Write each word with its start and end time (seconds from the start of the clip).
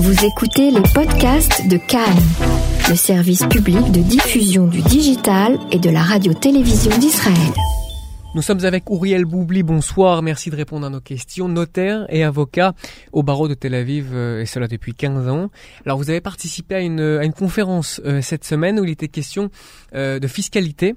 Vous 0.00 0.24
écoutez 0.24 0.70
les 0.70 0.82
podcasts 0.94 1.66
de 1.66 1.76
Cannes, 1.76 2.22
le 2.88 2.94
service 2.94 3.44
public 3.46 3.90
de 3.90 4.00
diffusion 4.00 4.68
du 4.68 4.80
digital 4.80 5.58
et 5.72 5.80
de 5.80 5.90
la 5.90 6.02
radio-télévision 6.02 6.96
d'Israël. 6.98 7.52
Nous 8.36 8.42
sommes 8.42 8.64
avec 8.64 8.88
Ouriel 8.90 9.24
Boubli, 9.24 9.64
bonsoir, 9.64 10.22
merci 10.22 10.50
de 10.50 10.56
répondre 10.56 10.86
à 10.86 10.90
nos 10.90 11.00
questions. 11.00 11.48
Notaire 11.48 12.06
et 12.10 12.22
avocat 12.22 12.74
au 13.12 13.24
barreau 13.24 13.48
de 13.48 13.54
Tel 13.54 13.74
Aviv, 13.74 14.10
euh, 14.12 14.40
et 14.40 14.46
cela 14.46 14.68
depuis 14.68 14.94
15 14.94 15.26
ans. 15.26 15.50
Alors 15.84 15.98
vous 15.98 16.10
avez 16.10 16.20
participé 16.20 16.76
à 16.76 16.80
une, 16.80 17.32
conférence 17.36 18.00
euh, 18.04 18.22
cette 18.22 18.44
semaine 18.44 18.78
où 18.78 18.84
il 18.84 18.90
était 18.90 19.08
question 19.08 19.50
euh, 19.96 20.20
de 20.20 20.28
fiscalité 20.28 20.94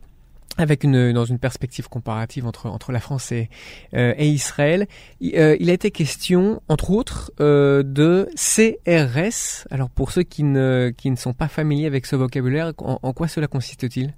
avec 0.58 0.84
une 0.84 1.14
dans 1.14 1.26
une 1.26 1.40
perspective 1.40 1.88
comparative 1.88 2.46
entre 2.46 2.68
entre 2.68 2.92
la 2.92 3.00
France 3.00 3.32
et, 3.32 3.50
euh, 3.94 4.14
et 4.18 4.28
Israël, 4.28 4.88
il, 5.20 5.36
euh, 5.38 5.56
il, 5.60 5.70
a 5.70 5.74
été 5.74 5.92
question 5.92 6.62
entre 6.68 6.92
autres 6.92 7.32
euh, 7.40 7.84
de 7.84 8.28
CRS. 8.36 9.68
Alors 9.72 9.90
pour 9.90 10.12
ceux 10.12 10.24
qui 10.24 10.44
ne 10.44 10.92
qui 10.96 11.10
ne 11.12 11.16
sont 11.16 11.34
pas 11.34 11.48
familiers 11.48 11.88
avec 11.88 12.06
ce 12.06 12.16
vocabulaire, 12.16 12.74
en, 12.80 13.00
en 13.02 13.14
quoi 13.14 13.28
cela 13.28 13.48
consiste-t-il? 13.48 14.14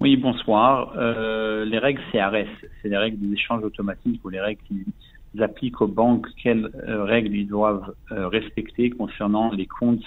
Oui, 0.00 0.16
bonsoir. 0.16 0.94
les 0.96 1.78
règles 1.78 2.00
CRS, 2.10 2.50
c'est 2.80 2.88
les 2.88 2.96
règles 2.96 3.20
des 3.20 3.34
échanges 3.34 3.62
automatiques 3.62 4.20
ou 4.24 4.30
les 4.30 4.40
règles 4.40 4.60
qui 4.66 4.84
appliquent 5.40 5.80
aux 5.80 5.86
banques 5.86 6.26
quelles 6.42 6.68
règles 6.84 7.36
ils 7.36 7.46
doivent 7.46 7.94
respecter 8.10 8.90
concernant 8.90 9.52
les 9.52 9.66
comptes 9.66 10.02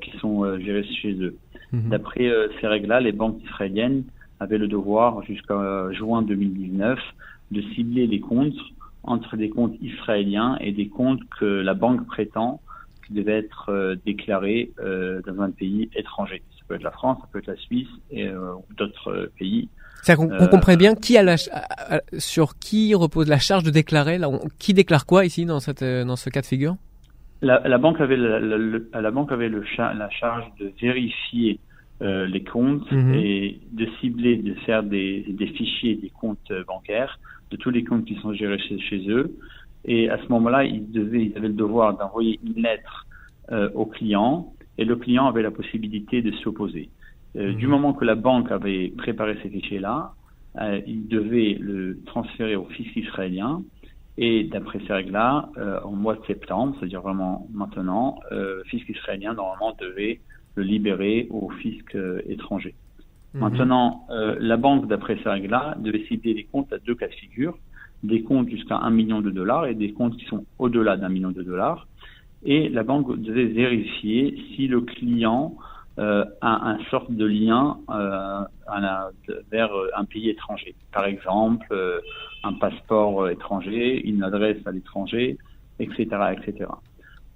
qui 0.00 0.16
sont 0.18 0.58
gérés 0.58 0.86
chez 1.02 1.12
eux. 1.20 1.36
Mm-hmm. 1.74 1.88
D'après 1.90 2.32
ces 2.58 2.66
règles-là, 2.66 3.00
les 3.00 3.12
banques 3.12 3.42
israéliennes 3.44 4.04
avait 4.40 4.58
le 4.58 4.68
devoir 4.68 5.22
jusqu'à 5.24 5.90
juin 5.92 6.22
2019 6.22 6.98
de 7.50 7.62
cibler 7.74 8.06
les 8.06 8.20
comptes 8.20 8.54
entre 9.02 9.36
des 9.36 9.48
comptes 9.48 9.74
israéliens 9.80 10.56
et 10.60 10.72
des 10.72 10.88
comptes 10.88 11.20
que 11.38 11.44
la 11.44 11.74
banque 11.74 12.06
prétend 12.06 12.60
qui 13.06 13.14
devaient 13.14 13.38
être 13.38 13.70
euh, 13.70 13.96
déclarés 14.04 14.70
euh, 14.80 15.20
dans 15.26 15.40
un 15.42 15.50
pays 15.50 15.88
étranger. 15.94 16.42
Ça 16.58 16.64
peut 16.68 16.74
être 16.74 16.82
la 16.82 16.90
France, 16.90 17.18
ça 17.20 17.28
peut 17.32 17.38
être 17.38 17.46
la 17.46 17.56
Suisse 17.56 17.88
et 18.10 18.28
euh, 18.28 18.52
d'autres 18.76 19.30
pays. 19.38 19.68
C'est 20.02 20.14
qu'on 20.14 20.28
comprend 20.28 20.76
bien 20.76 20.94
qui 20.94 21.16
a 21.18 21.22
la, 21.22 21.36
sur 22.18 22.58
qui 22.58 22.94
repose 22.94 23.28
la 23.28 23.38
charge 23.38 23.64
de 23.64 23.70
déclarer. 23.70 24.18
Là, 24.18 24.30
qui 24.58 24.72
déclare 24.72 25.06
quoi 25.06 25.24
ici 25.24 25.44
dans 25.44 25.58
cette 25.58 25.82
dans 25.82 26.14
ce 26.14 26.30
cas 26.30 26.40
de 26.40 26.46
figure? 26.46 26.76
La, 27.42 27.60
la, 27.66 27.78
banque 27.78 28.00
avait 28.00 28.16
la, 28.16 28.38
la 28.38 29.10
banque 29.10 29.32
avait 29.32 29.48
le 29.48 29.64
la 29.76 30.10
charge 30.10 30.44
de 30.60 30.72
vérifier 30.80 31.58
euh, 32.00 32.26
les 32.26 32.44
comptes 32.44 32.90
mhm. 32.92 33.14
et 33.14 33.60
de 33.72 33.86
cibler, 34.00 34.36
de 34.36 34.54
faire 34.66 34.82
des, 34.82 35.24
des, 35.28 35.46
fichiers 35.48 35.96
des 35.96 36.10
comptes 36.10 36.52
bancaires 36.66 37.18
de 37.50 37.56
tous 37.56 37.70
les 37.70 37.84
comptes 37.84 38.04
qui 38.04 38.14
sont 38.16 38.32
gérés 38.32 38.58
chez, 38.58 38.78
chez 38.78 39.08
eux. 39.08 39.34
Et 39.84 40.10
à 40.10 40.18
ce 40.18 40.28
moment-là, 40.28 40.64
ils, 40.64 40.90
devaient, 40.90 41.24
ils 41.26 41.36
avaient 41.36 41.48
le 41.48 41.54
devoir 41.54 41.96
d'envoyer 41.96 42.38
une 42.44 42.62
lettre 42.62 43.06
euh, 43.50 43.70
au 43.74 43.86
client 43.86 44.52
et 44.76 44.84
le 44.84 44.96
client 44.96 45.26
avait 45.26 45.42
la 45.42 45.50
possibilité 45.50 46.22
de 46.22 46.30
s'opposer. 46.42 46.90
Euh, 47.36 47.52
Du 47.54 47.66
mhm. 47.66 47.72
moment 47.72 47.92
que 47.92 48.04
la 48.04 48.14
banque 48.14 48.50
avait 48.52 48.92
préparé 48.96 49.36
ces 49.42 49.50
fichiers-là, 49.50 50.12
euh, 50.60 50.80
il 50.86 51.08
devait 51.08 51.56
le 51.60 52.00
transférer 52.06 52.56
au 52.56 52.64
fisc 52.66 52.94
israélien. 52.96 53.62
Et 54.20 54.44
d'après 54.44 54.80
ces 54.86 54.92
règles-là, 54.92 55.48
euh, 55.58 55.78
en 55.84 55.92
mois 55.92 56.16
de 56.16 56.24
septembre, 56.26 56.74
c'est-à-dire 56.78 57.02
vraiment 57.02 57.46
maintenant, 57.52 58.18
euh, 58.32 58.62
fisc 58.64 58.88
israélien 58.88 59.34
normalement 59.34 59.76
devait 59.80 60.20
le 60.58 60.64
libérer 60.64 61.28
au 61.30 61.50
fisc 61.60 61.94
euh, 61.94 62.20
étranger. 62.28 62.74
Mhm. 63.34 63.40
Maintenant, 63.40 64.06
euh, 64.10 64.36
la 64.40 64.56
banque, 64.56 64.88
d'après 64.88 65.16
ces 65.22 65.28
règles-là, 65.28 65.76
devait 65.78 66.04
cibler 66.08 66.34
des 66.34 66.44
comptes 66.44 66.72
à 66.72 66.78
deux 66.78 66.96
cas 67.00 67.08
de 67.08 67.18
figure, 67.24 67.56
des 68.02 68.22
comptes 68.22 68.48
jusqu'à 68.48 68.78
un 68.88 68.90
million 68.90 69.20
de 69.20 69.30
dollars 69.30 69.66
et 69.66 69.74
des 69.74 69.92
comptes 69.92 70.16
qui 70.16 70.26
sont 70.26 70.44
au-delà 70.58 70.96
d'un 70.96 71.08
million 71.08 71.30
de 71.30 71.42
dollars. 71.42 71.86
Et 72.44 72.68
la 72.68 72.84
banque 72.84 73.08
devait 73.20 73.50
vérifier 73.64 74.20
si 74.50 74.68
le 74.68 74.80
client 74.80 75.56
euh, 75.98 76.24
a 76.40 76.70
un 76.70 76.78
sorte 76.90 77.10
de 77.10 77.24
lien 77.24 77.78
euh, 77.90 78.44
vers 79.50 79.70
un 79.96 80.04
pays 80.04 80.28
étranger. 80.30 80.74
Par 80.92 81.06
exemple, 81.06 81.66
euh, 81.72 82.00
un 82.44 82.52
passeport 82.52 83.28
étranger, 83.30 84.00
une 84.06 84.22
adresse 84.22 84.64
à 84.64 84.70
l'étranger, 84.70 85.36
etc., 85.80 86.06
etc. 86.36 86.70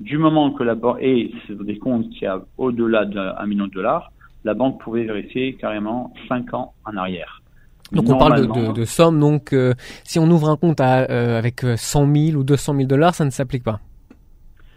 Du 0.03 0.19
moment 0.19 0.51
que 0.51 0.65
la 0.65 0.75
banque 0.75 1.01
sur 1.47 1.63
des 1.65 1.79
comptes 1.79 2.11
qui 2.11 2.27
a 2.27 2.41
au-delà 2.59 3.05
d'un 3.05 3.47
million 3.47 3.69
de 3.69 3.73
dollars, 3.73 4.11
la 4.43 4.55
banque 4.55 4.81
pouvait 4.81 5.05
vérifier 5.05 5.55
carrément 5.55 6.13
5 6.29 6.55
ans 6.55 6.73
en 6.85 6.97
arrière. 6.97 7.41
Donc 7.93 8.09
on 8.09 8.19
parle 8.19 8.41
de, 8.41 8.47
de, 8.47 8.73
de 8.73 8.85
sommes, 8.85 9.21
donc 9.21 9.53
euh, 9.53 9.75
si 10.03 10.19
on 10.19 10.29
ouvre 10.29 10.49
un 10.49 10.57
compte 10.57 10.81
à, 10.81 11.09
euh, 11.11 11.39
avec 11.39 11.61
100 11.61 12.03
euh, 12.03 12.15
000 12.31 12.41
ou 12.41 12.43
200 12.43 12.75
000 12.75 12.89
dollars, 12.89 13.15
ça 13.15 13.25
ne 13.25 13.31
s'applique 13.31 13.63
pas? 13.63 13.81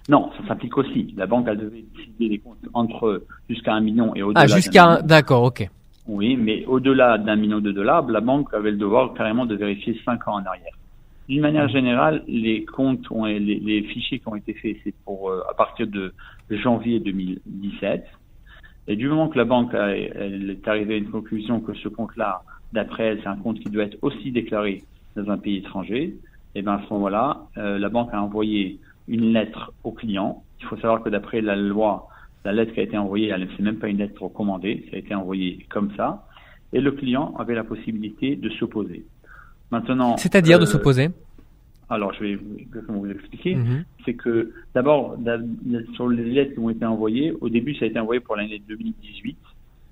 Non, 0.09 0.29
ça 0.37 0.47
s'applique 0.49 0.77
aussi. 0.77 1.11
La 1.17 1.25
banque, 1.25 1.47
elle 1.49 1.57
devait 1.57 1.85
décider 1.95 2.29
des 2.29 2.37
comptes 2.37 2.57
entre 2.73 3.23
jusqu'à 3.49 3.73
un 3.73 3.81
million 3.81 4.13
et 4.15 4.21
au-delà. 4.21 4.41
Ah, 4.41 4.47
jusqu'à 4.47 5.01
D'accord, 5.01 5.43
ok. 5.43 5.67
Oui, 6.07 6.35
mais 6.35 6.65
au-delà 6.65 7.17
d'un 7.17 7.35
million 7.35 7.59
de 7.59 7.71
dollars, 7.71 8.05
la 8.09 8.21
banque 8.21 8.53
avait 8.53 8.69
le 8.69 8.77
devoir 8.77 9.13
carrément 9.15 9.47
de 9.47 9.55
vérifier 9.55 9.99
5 10.05 10.27
ans 10.27 10.35
en 10.35 10.45
arrière. 10.45 10.75
D'une 11.27 11.41
manière 11.41 11.67
générale, 11.69 12.23
les 12.27 12.65
comptes, 12.65 13.09
ont, 13.09 13.25
les, 13.25 13.39
les, 13.39 13.83
fichiers 13.83 14.19
qui 14.19 14.27
ont 14.27 14.35
été 14.35 14.53
faits, 14.53 14.77
c'est 14.83 14.93
pour 15.05 15.29
euh, 15.29 15.41
à 15.49 15.53
partir 15.53 15.87
de 15.87 16.13
janvier 16.49 16.99
2017. 16.99 18.05
Et 18.87 18.95
du 18.95 19.07
moment 19.07 19.29
que 19.29 19.37
la 19.37 19.45
banque 19.45 19.73
elle 19.73 20.51
est 20.51 20.67
arrivée 20.67 20.95
à 20.95 20.97
une 20.97 21.09
conclusion 21.09 21.59
que 21.59 21.73
ce 21.73 21.87
compte-là, 21.87 22.43
d'après 22.73 23.05
elle, 23.05 23.19
c'est 23.21 23.27
un 23.27 23.37
compte 23.37 23.59
qui 23.59 23.69
doit 23.69 23.85
être 23.85 23.97
aussi 24.03 24.31
déclaré 24.31 24.83
dans 25.15 25.29
un 25.31 25.37
pays 25.37 25.57
étranger, 25.57 26.03
et 26.03 26.59
eh 26.59 26.61
bien 26.61 26.73
à 26.73 26.81
ce 26.87 26.93
moment-là, 26.93 27.47
euh, 27.57 27.79
la 27.79 27.89
banque 27.89 28.13
a 28.13 28.21
envoyé 28.21 28.79
une 29.07 29.33
lettre 29.33 29.73
au 29.83 29.91
client. 29.91 30.43
Il 30.59 30.65
faut 30.67 30.77
savoir 30.77 31.01
que 31.01 31.09
d'après 31.09 31.41
la 31.41 31.55
loi, 31.55 32.07
la 32.45 32.53
lettre 32.53 32.73
qui 32.73 32.79
a 32.79 32.83
été 32.83 32.97
envoyée, 32.97 33.29
elle 33.29 33.41
n'est 33.41 33.63
même 33.63 33.77
pas 33.77 33.89
une 33.89 33.97
lettre 33.97 34.21
recommandée, 34.21 34.85
ça 34.89 34.97
a 34.97 34.99
été 34.99 35.15
envoyé 35.15 35.65
comme 35.69 35.91
ça. 35.97 36.25
Et 36.71 36.79
le 36.79 36.91
client 36.91 37.33
avait 37.37 37.55
la 37.55 37.63
possibilité 37.63 38.35
de 38.35 38.49
s'opposer. 38.49 39.05
Maintenant. 39.71 40.17
C'est-à-dire 40.17 40.59
de 40.59 40.63
euh, 40.63 40.67
s'opposer 40.67 41.09
alors, 41.87 42.13
je 42.15 42.23
vais 42.23 42.39
vous 42.87 43.05
expliquer. 43.05 43.53
Mhm. 43.53 43.85
C'est 44.05 44.15
que, 44.15 44.51
d'abord, 44.73 45.17
sur 45.93 46.09
les 46.09 46.23
lettres 46.23 46.53
qui 46.53 46.59
ont 46.59 46.71
été 46.71 46.83
envoyées, 46.83 47.31
au 47.41 47.47
début, 47.47 47.75
ça 47.75 47.85
a 47.85 47.87
été 47.87 47.99
envoyé 47.99 48.19
pour 48.19 48.35
l'année 48.35 48.59
2018. 48.67 49.37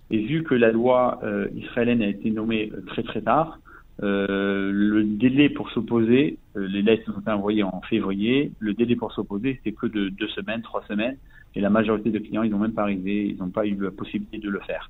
Et 0.10 0.26
vu 0.26 0.42
que 0.42 0.56
la 0.56 0.72
loi 0.72 1.20
euh, 1.24 1.48
israélienne 1.56 2.02
a 2.02 2.08
été 2.08 2.32
nommée 2.32 2.72
euh, 2.74 2.82
très 2.88 3.04
très 3.04 3.22
tard, 3.22 3.60
le 4.02 5.04
délai 5.04 5.50
pour 5.50 5.70
s'opposer, 5.70 6.40
les 6.56 6.82
lettres 6.82 7.12
ont 7.16 7.22
été 7.22 7.30
envoyées 7.30 7.62
en 7.62 7.80
février, 7.88 8.52
le 8.58 8.74
délai 8.74 8.96
pour 8.96 9.14
s'opposer, 9.14 9.60
c'était 9.64 9.78
que 9.78 9.86
de 9.86 10.10
deux 10.10 10.28
semaines, 10.30 10.64
trois 10.64 10.84
semaines, 10.88 11.18
et 11.54 11.62
la 11.62 11.70
majorité 11.70 12.10
des 12.10 12.20
clients, 12.20 12.42
ils 12.42 12.50
n'ont 12.50 12.58
même 12.58 12.74
pas 12.74 12.82
arrivé, 12.82 13.28
ils 13.28 13.38
n'ont 13.38 13.52
pas 13.52 13.68
eu 13.68 13.78
la 13.80 13.92
possibilité 13.92 14.40
de 14.40 14.50
le 14.50 14.60
faire. 14.62 14.90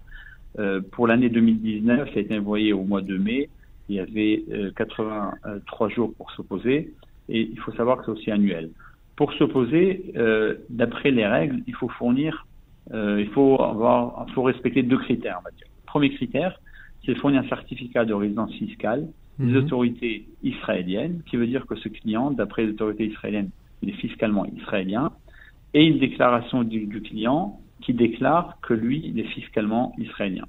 pour 0.92 1.06
l'année 1.06 1.30
2019, 1.30 2.14
ça 2.14 2.18
a 2.18 2.22
été 2.22 2.40
envoyé 2.40 2.72
au 2.72 2.86
mois 2.86 3.02
de 3.02 3.18
mai, 3.18 3.50
il 3.90 3.96
y 3.96 4.00
avait 4.00 4.44
83 4.76 5.88
euh, 5.88 5.90
jours 5.90 6.14
pour 6.16 6.32
s'opposer 6.32 6.94
et 7.30 7.42
il 7.42 7.60
faut 7.60 7.72
savoir 7.74 7.98
que 7.98 8.06
c'est 8.06 8.12
aussi 8.12 8.32
annuel. 8.32 8.70
Pour 9.16 9.34
s'opposer, 9.34 10.14
euh, 10.16 10.56
d'après 10.70 11.12
les 11.12 11.26
règles, 11.26 11.62
il 11.68 11.76
faut 11.76 11.90
fournir, 11.90 12.48
euh, 12.94 13.22
il 13.22 13.30
faut 13.30 13.62
avoir, 13.62 14.26
il 14.28 14.34
faut 14.34 14.44
respecter 14.44 14.84
deux 14.84 14.98
critères, 14.98 15.38
on 15.40 15.44
va 15.44 15.52
dire. 15.52 15.68
Premier 15.86 16.10
critère, 16.10 16.60
c'est 17.06 17.16
fournir 17.16 17.42
un 17.42 17.48
certificat 17.48 18.06
de 18.06 18.14
résidence 18.14 18.54
fiscale 18.54 19.08
des 19.40 19.46
mhm. 19.46 19.58
autorités 19.58 20.28
israéliennes, 20.44 21.22
qui 21.26 21.38
veut 21.38 21.48
dire 21.48 21.66
que 21.66 21.76
ce 21.76 21.90
client, 21.90 22.32
d'après 22.32 22.66
les 22.66 22.72
autorités 22.72 23.06
israéliennes, 23.06 23.50
il 23.82 23.90
est 23.90 23.94
fiscalement 23.94 24.46
israélien, 24.46 25.12
et 25.74 25.86
une 25.86 26.00
déclaration 26.00 26.64
du, 26.64 26.86
du 26.86 27.02
client 27.02 27.60
qui 27.82 27.94
déclare 27.94 28.58
que 28.62 28.74
lui, 28.74 29.02
il 29.04 29.20
est 29.20 29.28
fiscalement 29.28 29.94
israélien. 29.98 30.46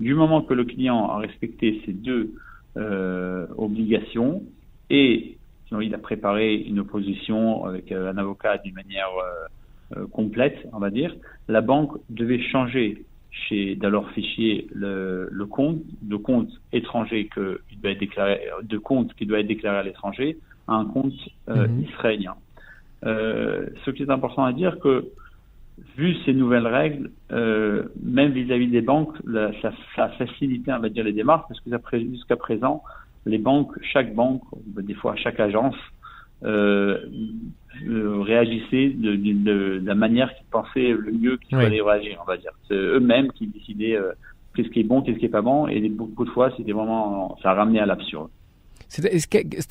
Du 0.00 0.14
moment 0.14 0.42
que 0.42 0.54
le 0.54 0.64
client 0.64 1.08
a 1.08 1.18
respecté 1.18 1.80
ces 1.86 1.92
deux 1.92 2.34
euh, 2.76 3.46
obligation 3.56 4.42
et 4.90 5.38
sinon 5.66 5.80
il 5.80 5.94
a 5.94 5.98
préparé 5.98 6.56
une 6.56 6.78
opposition 6.80 7.64
avec 7.64 7.90
euh, 7.90 8.12
un 8.12 8.18
avocat 8.18 8.58
d'une 8.58 8.74
manière 8.74 9.08
euh, 9.96 10.06
complète, 10.08 10.56
on 10.72 10.78
va 10.78 10.90
dire, 10.90 11.14
la 11.48 11.60
banque 11.60 11.96
devait 12.10 12.42
changer 12.42 13.04
chez 13.30 13.76
dans 13.76 13.88
leur 13.88 14.10
fichier 14.10 14.66
le, 14.74 15.28
le 15.30 15.46
compte 15.46 15.78
de 16.02 16.16
compte 16.16 16.50
étranger 16.72 17.28
que 17.28 17.60
il 17.72 17.80
doit 17.80 17.92
être 17.92 18.00
déclaré 18.00 18.40
de 18.62 18.78
compte 18.78 19.14
qui 19.14 19.26
doit 19.26 19.40
être 19.40 19.46
déclaré 19.46 19.78
à 19.78 19.82
l'étranger 19.82 20.38
à 20.68 20.74
un 20.74 20.84
compte 20.84 21.14
mhm. 21.48 21.84
israélien. 21.88 22.34
ce 23.02 23.90
qui 23.90 24.02
est 24.02 24.10
important 24.10 24.44
à 24.44 24.52
dire 24.52 24.78
que 24.80 25.12
vu 25.96 26.14
ces 26.24 26.32
nouvelles 26.32 26.66
règles, 26.66 27.10
euh, 27.32 27.84
même 28.02 28.32
vis-à-vis 28.32 28.68
des 28.68 28.80
banques, 28.80 29.14
ça, 29.62 29.72
a 29.96 30.08
facilité, 30.10 30.72
on 30.72 30.78
va 30.78 30.88
dire, 30.88 31.04
les 31.04 31.12
démarches, 31.12 31.44
parce 31.48 31.60
que 31.60 31.98
jusqu'à 31.98 32.36
présent, 32.36 32.82
les 33.26 33.38
banques, 33.38 33.72
chaque 33.92 34.14
banque, 34.14 34.42
des 34.66 34.94
fois 34.94 35.16
chaque 35.16 35.40
agence, 35.40 35.76
euh, 36.44 36.98
euh 37.88 38.20
réagissait 38.20 38.90
de, 38.90 39.16
de, 39.16 39.32
de, 39.32 39.82
la 39.84 39.94
manière 39.94 40.34
qu'ils 40.34 40.46
pensaient 40.46 40.92
le 40.92 41.12
mieux 41.12 41.36
qu'il 41.38 41.56
fallait 41.56 41.80
réagir, 41.80 42.18
on 42.22 42.26
va 42.26 42.36
dire. 42.36 42.52
C'est 42.68 42.74
eux-mêmes 42.74 43.32
qui 43.32 43.46
décidaient 43.46 43.96
euh, 43.96 44.12
qu'est-ce 44.54 44.68
qui 44.68 44.80
est 44.80 44.84
bon, 44.84 45.02
qu'est-ce 45.02 45.18
qui 45.18 45.26
est 45.26 45.30
pas 45.30 45.42
bon, 45.42 45.66
et 45.66 45.88
beaucoup 45.88 46.24
de 46.24 46.30
fois, 46.30 46.52
c'était 46.56 46.72
vraiment, 46.72 47.36
ça 47.42 47.52
ramenait 47.52 47.80
à 47.80 47.86
l'absurde. 47.86 48.30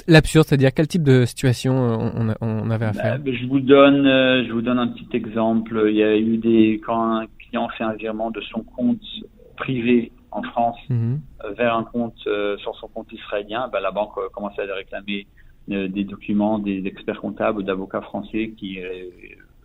L'absurde, 0.08 0.46
c'est-à-dire 0.46 0.74
quel 0.74 0.88
type 0.88 1.04
de 1.04 1.26
situation 1.26 1.74
on, 1.74 2.34
on 2.42 2.70
avait 2.70 2.86
à 2.86 2.92
bah, 2.92 3.02
faire 3.02 3.20
Je 3.26 3.48
vous 3.48 3.60
donne, 3.60 4.04
je 4.04 4.52
vous 4.52 4.62
donne 4.62 4.80
un 4.80 4.88
petit 4.88 5.08
exemple. 5.16 5.86
Il 5.88 5.96
y 5.96 6.04
a 6.04 6.18
eu 6.18 6.38
des 6.38 6.82
quand 6.86 7.20
un 7.20 7.26
client 7.40 7.70
fait 7.78 7.84
un 7.84 7.94
virement 7.94 8.32
de 8.32 8.42
son 8.42 8.62
compte 8.62 9.02
privé 9.58 10.12
en 10.32 10.44
France 10.44 10.78
mhm. 10.90 11.22
vers 11.58 11.76
un 11.76 11.84
compte 11.84 12.18
sur 12.58 12.76
son 12.76 12.88
compte 12.88 13.12
israélien, 13.14 13.70
bah, 13.72 13.80
la 13.80 13.92
banque 13.92 14.14
commençait 14.34 14.70
à 14.70 14.76
réclamer 14.76 15.28
des 15.68 16.04
documents 16.04 16.60
des 16.60 16.86
experts 16.86 17.22
comptables 17.22 17.60
ou 17.60 17.64
d'avocats 17.64 18.02
français 18.02 18.54
qui 18.58 18.80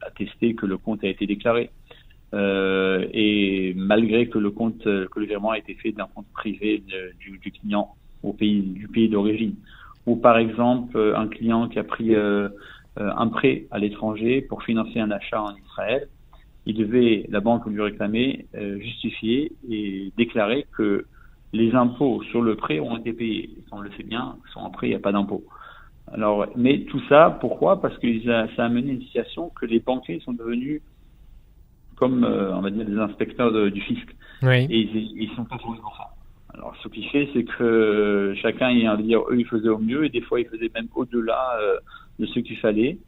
attestaient 0.03 0.55
que 0.55 0.67
le 0.67 0.79
compte 0.79 1.05
a 1.05 1.08
été 1.08 1.26
déclaré. 1.26 1.70
Euh, 2.32 3.06
et 3.12 3.75
malgré 3.76 4.29
que 4.29 4.38
le 4.38 4.50
compte, 4.50 4.85
que 4.85 5.19
le 5.19 5.26
virement 5.26 5.50
a 5.50 5.58
été 5.58 5.75
fait 5.75 5.93
d'un 5.93 6.06
compte 6.14 6.26
privé 6.32 6.82
du, 7.19 7.38
du, 7.38 7.50
client 7.50 7.96
au 8.22 8.32
pays, 8.32 8.62
du 8.62 8.88
pays 8.88 9.08
d'origine, 9.08 9.55
ou 10.06 10.17
par 10.17 10.38
exemple 10.38 11.14
un 11.17 11.28
client 11.28 11.69
qui 11.69 11.78
a 11.78 11.84
pris 11.84 12.14
euh, 13.00 13.11
un 13.17 13.28
prêt 13.28 13.67
à 13.70 13.78
l'étranger 13.78 14.43
pour 14.43 14.62
financer 14.62 14.99
un 14.99 15.11
achat 15.11 15.40
en 15.40 15.55
Israël, 15.56 16.08
il 16.67 16.76
devait, 16.76 17.25
la 17.28 17.40
banque 17.40 17.67
lui 17.67 17.81
réclamer, 17.81 18.46
euh, 18.55 18.78
justifier 18.81 19.52
et 19.70 20.12
déclarer 20.17 20.67
que 20.76 21.06
les 21.52 21.75
impôts 21.75 22.22
sur 22.25 22.43
le 22.43 22.56
prêt 22.56 22.81
ont 22.81 22.96
été 22.99 23.12
payés. 23.12 23.50
On 23.72 23.81
le 23.81 23.90
sait 23.93 24.02
bien, 24.02 24.37
sans 24.52 24.70
prêt, 24.70 24.88
il 24.88 24.90
n'y 24.90 24.96
a 24.96 25.00
pas 25.00 25.12
d'impôt. 25.12 25.44
Alors, 26.12 26.46
mais 26.56 26.81
tout 26.81 27.00
ça, 27.08 27.38
pourquoi? 27.40 27.81
Parce 27.81 27.96
que 27.99 28.08
ça 28.56 28.64
a 28.64 28.69
mené 28.69 28.93
une 28.93 29.02
situation 29.02 29.50
que 29.50 29.67
les 29.67 29.78
banquiers 29.78 30.20
sont 30.20 30.32
devenus 30.32 30.82
comme, 31.96 32.25
euh, 32.25 32.55
on 32.55 32.61
va 32.61 32.70
dire, 32.70 32.84
des 32.84 32.99
inspecteurs 32.99 33.70
du 33.70 33.81
fisc. 33.81 34.08
Oui. 34.43 34.67
Et 34.69 34.81
ils, 34.81 35.22
ils 35.22 35.31
sont 35.37 35.44
pas 35.44 35.58
pour 35.58 35.76
ça. 35.96 36.11
Alors, 36.61 36.77
ce 36.83 36.89
qui 36.89 37.05
fait, 37.05 37.27
c'est 37.33 37.45
que 37.45 38.35
chacun, 38.43 38.71
il 38.71 38.87
a 38.87 38.95
dire, 38.99 39.21
eux, 39.31 39.39
ils 39.39 39.47
faisaient 39.47 39.71
au 39.71 39.79
mieux, 39.79 40.05
et 40.05 40.11
des 40.11 40.21
fois, 40.21 40.41
ils 40.41 40.47
faisaient 40.47 40.71
même 40.75 40.89
au-delà 40.95 41.59
euh, 41.59 41.79
de 42.19 42.27
ce 42.27 42.39
qu'il 42.41 42.59
fallait. 42.59 42.99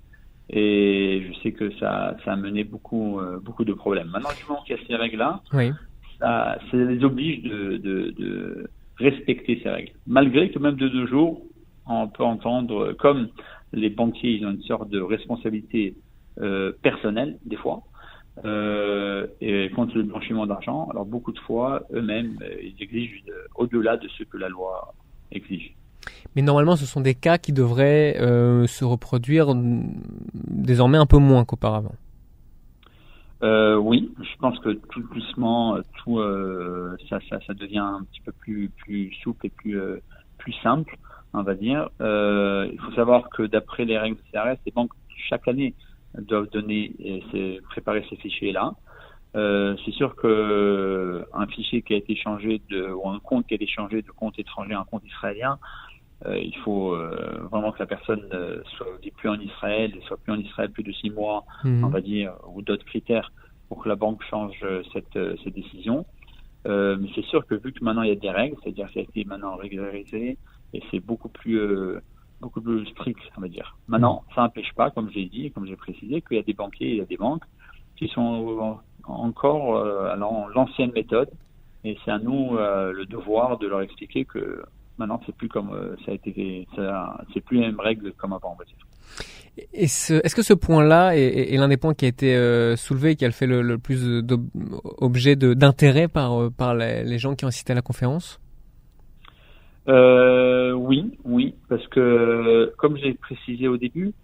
Et 0.49 1.23
je 1.29 1.41
sais 1.41 1.53
que 1.53 1.71
ça, 1.79 2.17
ça 2.25 2.33
a 2.33 2.37
mené 2.37 2.65
beaucoup, 2.65 3.21
euh, 3.21 3.39
beaucoup 3.41 3.67
de 3.67 3.75
problèmes. 3.75 4.09
Maintenant, 4.09 4.31
du 4.39 4.45
moment 4.49 4.63
qu'il 4.63 4.75
y 4.75 4.79
a 4.79 4.83
ces 4.87 4.97
règles-là, 4.97 5.43
oui. 5.53 5.71
ça, 6.19 6.59
ça 6.71 6.77
les 6.79 7.05
oblige 7.05 7.43
de, 7.43 7.77
de, 7.77 8.15
de 8.19 8.71
respecter 8.97 9.61
ces 9.63 9.69
règles. 9.69 9.93
Malgré 10.07 10.51
que 10.51 10.59
même 10.59 10.77
de 10.77 10.89
deux 10.89 11.07
jours, 11.07 11.43
on 11.87 12.09
peut 12.09 12.25
entendre, 12.25 12.95
comme 12.95 13.29
les 13.75 13.91
banquiers, 13.91 14.33
ils 14.33 14.47
ont 14.47 14.53
une 14.53 14.63
sorte 14.63 14.89
de 14.89 15.01
responsabilité 15.01 15.95
euh, 16.41 16.73
personnelle, 16.83 17.39
des 17.45 17.57
fois, 17.57 17.83
euh, 18.45 19.27
et 19.41 19.71
contre 19.71 19.97
le 19.97 20.05
blanchiment 20.05 20.47
d'argent. 20.47 20.89
Alors 20.91 21.05
beaucoup 21.05 21.33
de 21.33 21.39
fois, 21.39 21.83
eux-mêmes, 21.93 22.39
euh, 22.43 22.63
ils 22.63 22.83
exigent 22.83 23.23
au-delà 23.55 23.97
de 23.97 24.09
ce 24.09 24.25
que 24.25 24.37
la 24.37 24.49
loi 24.49 24.95
exige. 25.31 25.75
Mais 26.35 26.43
normalement, 26.43 26.77
ce 26.77 26.87
sont 26.87 27.01
des 27.01 27.15
cas 27.15 27.39
qui 27.39 27.53
devraient 27.53 28.17
euh, 28.21 28.67
se 28.67 28.85
reproduire 28.85 29.53
désormais 29.55 30.99
un 30.99 31.07
peu 31.07 31.19
moins 31.19 31.45
qu'auparavant. 31.45 31.95
Euh, 33.43 33.77
oui, 33.77 34.13
je 34.19 34.39
pense 34.39 34.59
que 34.61 34.71
tout 34.71 35.03
doucement, 35.15 35.77
tout 35.99 36.21
euh, 36.21 36.97
ça, 37.09 37.19
ça, 37.29 37.39
ça, 37.47 37.55
devient 37.55 37.79
un 37.79 38.05
petit 38.05 38.21
peu 38.21 38.33
plus 38.33 38.71
plus 38.85 39.13
souple 39.23 39.47
et 39.47 39.51
plus 39.51 39.79
plus 40.39 40.53
simple, 40.63 40.97
on 41.35 41.43
va 41.43 41.55
dire. 41.55 41.91
il 42.01 42.79
faut 42.85 42.93
savoir 42.95 43.29
que 43.31 43.43
d'après 43.43 43.85
les 43.85 43.99
règles 43.99 44.17
de 44.17 44.23
CRS, 44.33 44.59
les 44.65 44.73
banques 44.73 44.93
chaque 45.29 45.49
année 45.49 45.75
doivent 46.19 46.51
donner 46.51 46.93
et 46.99 47.61
préparer 47.71 48.05
ces 48.11 48.17
fichiers-là. 48.17 48.75
Euh, 49.35 49.77
c'est 49.85 49.93
sûr 49.93 50.15
que 50.15 50.27
euh, 50.27 51.25
un 51.33 51.47
fichier 51.47 51.81
qui 51.83 51.95
a 51.95 51.97
été 51.97 52.15
changé 52.17 52.61
de 52.69 52.91
ou 52.91 53.09
un 53.09 53.19
compte 53.19 53.47
qui 53.47 53.55
a 53.55 53.57
été 53.57 53.67
changé 53.67 54.03
de 54.03 54.11
compte 54.11 54.39
étranger 54.39 54.75
à 54.75 54.81
un 54.81 54.85
compte 54.85 55.05
israélien, 55.07 55.59
euh, 56.27 56.39
il 56.39 56.55
faut 56.59 56.95
euh, 56.95 57.41
vraiment 57.51 57.73
que 57.73 57.79
la 57.79 57.87
personne 57.87 58.29
soit 58.77 58.87
plus 59.17 59.29
en 59.29 59.41
Israël, 59.41 59.93
soit 60.07 60.19
plus 60.19 60.33
en 60.33 60.39
Israël 60.39 60.71
plus 60.71 60.83
de 60.83 60.93
six 60.93 61.11
mois, 61.11 61.45
mhm. 61.65 61.85
on 61.85 61.89
va 61.89 62.01
dire, 62.01 62.35
ou 62.47 62.63
d'autres 62.63 62.85
critères 62.85 63.33
pour 63.69 63.83
que 63.83 63.89
la 63.89 63.97
banque 63.97 64.23
change 64.29 64.63
cette, 64.93 65.19
cette 65.43 65.55
décision. 65.55 66.05
mais 66.67 67.09
c'est 67.15 67.25
sûr 67.25 67.47
que 67.47 67.55
vu 67.55 67.73
que 67.73 67.83
maintenant 67.83 68.03
il 68.03 68.11
y 68.11 68.13
a 68.13 68.17
des 68.17 68.31
règles, 68.31 68.57
c'est-à-dire 68.63 68.89
que 68.89 68.95
ça 68.95 69.01
a 69.01 69.03
été 69.03 69.25
maintenant 69.25 69.57
régularisé 69.57 70.37
et 70.75 70.83
c'est 70.91 71.01
beaucoup 71.01 71.31
plus 71.31 71.59
beaucoup 72.43 72.61
plus 72.61 72.85
strict, 72.93 73.23
on 73.39 73.41
va 73.41 73.49
dire. 73.49 73.77
Maintenant, 73.89 74.25
ça 74.35 74.43
n'empêche 74.43 74.73
pas, 74.75 74.91
comme 74.91 75.09
j'ai 75.15 75.27
dit, 75.27 75.51
comme 75.53 75.67
j'ai 75.67 75.77
précisé, 75.77 76.21
qu'il 76.21 76.37
y 76.37 76.41
a 76.41 76.43
des 76.43 76.59
banquiers, 76.63 76.91
il 76.91 76.97
y 76.97 77.01
a 77.01 77.11
des 77.15 77.17
banques 77.17 77.45
qui 77.97 78.09
sont 78.09 78.79
encore 79.05 79.77
euh, 79.77 80.15
l'ancienne 80.55 80.93
méthode, 80.93 81.31
et 81.85 81.97
c'est 82.05 82.11
à 82.11 82.19
nous 82.19 82.57
euh, 82.57 82.93
le 82.93 83.07
devoir 83.07 83.59
de 83.59 83.67
leur 83.67 83.81
expliquer 83.81 84.25
que 84.25 84.63
maintenant 84.99 85.21
c'est 85.25 85.35
plus 85.35 85.49
comme 85.49 85.71
euh, 85.73 85.97
ça 86.05 86.13
a 86.13 86.15
été, 86.15 86.67
c'est 87.33 87.41
plus 87.41 87.59
les 87.59 87.67
mêmes 87.67 87.81
règles 87.81 88.13
comme 88.19 88.33
avant, 88.33 88.53
on 88.55 88.59
va 88.59 88.65
dire. 88.65 88.77
Est-ce 89.73 90.35
que 90.35 90.43
ce 90.43 90.55
point-là 90.55 91.15
est, 91.15 91.57
l'un 91.59 91.69
des 91.69 91.77
points 91.77 91.95
qui 91.95 92.07
a 92.07 92.09
été 92.09 92.35
euh, 92.35 92.75
soulevé 92.77 93.11
et 93.11 93.17
qui 93.17 93.27
a 93.27 93.31
fait 93.31 93.47
le, 93.47 93.61
le 93.61 93.77
plus 93.77 94.23
d'objet 94.23 95.37
d'intérêt 95.37 96.09
par, 96.09 96.51
par 96.57 96.75
les, 96.75 97.05
les 97.05 97.19
gens 97.19 97.35
qui 97.35 97.45
ont 97.45 97.49
assisté 97.49 97.73
à 97.73 97.77
la 97.77 97.83
conférence? 97.83 98.41
Euh, 99.89 100.73
oui, 100.73 101.19
oui, 101.25 101.55
parce 101.69 101.87
que 101.89 102.73
comme 102.79 102.97
j'ai 102.97 103.15
précisé 103.15 103.69
au 103.69 103.77
début, 103.77 104.15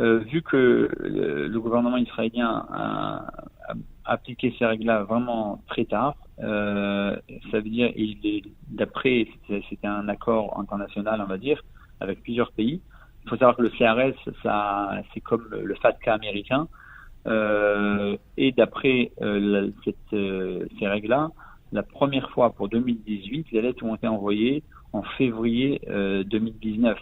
euh, 0.00 0.18
vu 0.18 0.42
que 0.42 0.90
le, 1.00 1.60
gouvernement 1.60 1.96
israélien 1.96 2.66
a, 2.72 3.26
appliqué 4.04 4.54
ces 4.58 4.66
règles-là 4.66 5.04
vraiment 5.04 5.62
très 5.68 5.84
tard, 5.84 6.16
euh, 6.42 7.16
ça 7.50 7.60
veut 7.60 7.70
dire, 7.70 7.92
il 7.96 8.42
d'après, 8.68 9.28
c'était 9.48 9.86
un 9.86 10.08
accord 10.08 10.58
international, 10.58 11.20
on 11.20 11.26
va 11.26 11.38
dire, 11.38 11.62
avec 12.00 12.22
plusieurs 12.22 12.50
pays. 12.52 12.82
Il 13.24 13.30
faut 13.30 13.36
savoir 13.36 13.56
que 13.56 13.62
le 13.62 13.70
CRS, 13.70 14.18
ça, 14.42 14.90
c'est 15.14 15.20
comme 15.20 15.46
le 15.50 15.74
FATCA 15.76 16.14
américain. 16.14 16.66
Euh, 17.26 18.18
et 18.36 18.52
d'après 18.52 19.12
ces 19.20 20.86
règles-là, 20.86 21.30
la 21.72 21.82
première 21.82 22.30
fois 22.30 22.50
pour 22.50 22.68
2018, 22.68 23.46
les 23.52 23.62
lettres 23.62 23.84
ont 23.84 23.94
été 23.94 24.08
envoyées 24.08 24.62
en 24.94 25.02
février 25.18 25.80
2019. 25.86 26.96
Euh, 26.96 27.00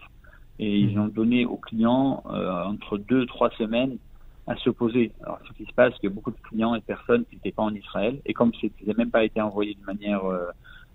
et 0.58 0.78
ils 0.78 0.98
ont 0.98 1.08
donné 1.08 1.44
aux 1.44 1.56
clients 1.56 2.22
euh, 2.26 2.64
entre 2.64 2.98
deux 2.98 3.24
et 3.24 3.26
trois 3.26 3.50
semaines 3.50 3.98
à 4.46 4.56
se 4.56 4.70
poser. 4.70 5.12
Alors, 5.22 5.38
ce 5.46 5.52
qui 5.52 5.64
se 5.64 5.74
passe, 5.74 5.92
c'est 5.94 6.08
que 6.08 6.12
beaucoup 6.12 6.30
de 6.30 6.40
clients 6.48 6.74
et 6.74 6.80
personnes 6.80 7.24
qui 7.26 7.36
n'étaient 7.36 7.52
pas 7.52 7.62
en 7.62 7.74
Israël, 7.74 8.20
et 8.26 8.32
comme 8.32 8.52
ça 8.54 8.66
n'a 8.86 8.94
même 8.94 9.10
pas 9.10 9.24
été 9.24 9.40
envoyé 9.40 9.74
de 9.74 9.84
manière, 9.84 10.24
euh, 10.24 10.46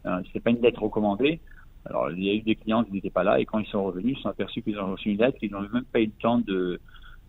euh 0.05 0.21
c'est 0.31 0.41
pas 0.41 0.49
une 0.49 0.61
lettre 0.61 0.81
recommandée, 0.81 1.39
alors 1.85 2.11
il 2.11 2.23
y 2.23 2.29
a 2.29 2.33
eu 2.33 2.41
des 2.41 2.55
clients 2.55 2.83
qui 2.83 2.91
n'étaient 2.93 3.09
pas 3.09 3.23
là, 3.23 3.39
et 3.39 3.45
quand 3.45 3.59
ils 3.59 3.67
sont 3.67 3.83
revenus, 3.83 4.17
ils 4.17 4.21
sont 4.21 4.29
aperçus 4.29 4.61
qu'ils 4.61 4.79
ont 4.79 4.91
reçu 4.91 5.11
une 5.11 5.19
lettre, 5.19 5.37
qu'ils 5.37 5.51
n'ont 5.51 5.61
même 5.61 5.85
pas 5.91 6.01
eu 6.01 6.05
le 6.05 6.21
temps 6.21 6.39
de, 6.39 6.79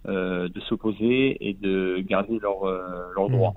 euh, 0.06 0.48
de 0.48 0.60
s'opposer 0.60 1.48
et 1.48 1.54
de 1.54 1.98
garder 2.00 2.38
leurs 2.38 2.64
leur 3.14 3.28
droits. 3.28 3.54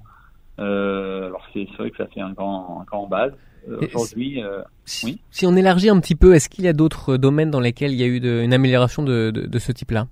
Mmh. 0.57 0.61
alors 0.61 1.45
c'est 1.53 1.65
vrai 1.77 1.89
que 1.89 1.97
ça 1.97 2.07
fait 2.07 2.21
un 2.21 2.31
grand, 2.31 2.81
un 2.81 2.83
grand 2.83 3.07
base. 3.07 3.33
Euh, 3.69 3.79
aujourd'hui, 3.93 4.43
euh, 4.43 4.61
si, 4.85 5.05
oui. 5.05 5.21
Si 5.29 5.45
on 5.45 5.55
élargit 5.55 5.89
un 5.89 5.99
petit 5.99 6.15
peu, 6.15 6.33
est-ce 6.33 6.49
qu'il 6.49 6.65
y 6.65 6.67
a 6.67 6.73
d'autres 6.73 7.17
domaines 7.17 7.51
dans 7.51 7.59
lesquels 7.59 7.91
il 7.91 7.97
y 7.99 8.03
a 8.03 8.07
eu 8.07 8.19
de, 8.19 8.41
une 8.43 8.53
amélioration 8.53 9.03
de, 9.03 9.31
de, 9.31 9.41
de 9.45 9.59
ce 9.59 9.71
type-là? 9.71 10.07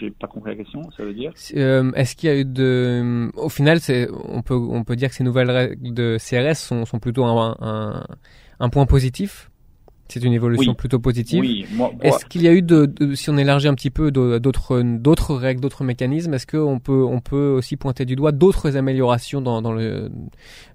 J'ai 0.00 0.10
pas 0.10 0.26
compris 0.26 0.50
la 0.50 0.56
question, 0.56 0.90
ça 0.96 1.04
veut 1.04 1.14
dire? 1.14 1.32
Euh, 1.54 1.92
Est-ce 1.92 2.16
qu'il 2.16 2.28
y 2.28 2.32
a 2.32 2.36
eu 2.36 2.44
de... 2.44 3.30
Au 3.36 3.48
final, 3.48 3.78
on 4.28 4.42
peut, 4.42 4.54
on 4.54 4.82
peut 4.82 4.96
dire 4.96 5.10
que 5.10 5.14
ces 5.14 5.22
nouvelles 5.24 5.50
règles 5.50 5.94
de 5.94 6.16
CRS 6.18 6.56
sont, 6.56 6.84
sont 6.84 6.98
plutôt 6.98 7.24
un, 7.24 7.56
un, 7.60 8.04
un 8.58 8.68
point 8.68 8.86
positif? 8.86 9.50
C'est 10.08 10.24
une 10.24 10.32
évolution 10.32 10.74
plutôt 10.74 10.98
positive. 10.98 11.40
Oui, 11.40 11.66
est-ce 12.02 12.24
qu'il 12.24 12.42
y 12.42 12.48
a 12.48 12.52
eu, 12.52 12.62
de, 12.62 12.90
si 13.14 13.28
on 13.30 13.36
élargit 13.36 13.68
un 13.68 13.74
petit 13.74 13.90
peu, 13.90 14.10
d'autres 14.10 14.82
d'autres 14.82 15.34
règles, 15.34 15.60
d'autres 15.60 15.84
mécanismes 15.84 16.34
Est-ce 16.34 16.46
qu'on 16.46 16.78
peut 16.78 17.04
on 17.04 17.20
peut 17.20 17.50
aussi 17.50 17.76
pointer 17.76 18.04
du 18.04 18.16
doigt 18.16 18.32
d'autres 18.32 18.76
améliorations 18.76 19.40
dans, 19.40 19.60
dans 19.60 19.72
le 19.72 20.10